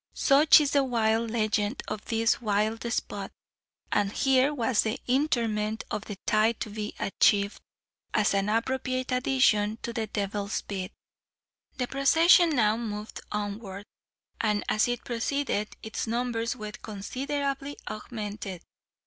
[0.15, 3.29] Such is the wild legend of this wild spot;
[3.91, 7.61] and here was the interment of the tithe to be achieved,
[8.11, 10.91] as an appropriate addition to the "Devil's Bit."
[11.77, 13.85] The procession now moved onward,
[14.39, 18.63] and, as it proceeded, its numbers were considerably augmented.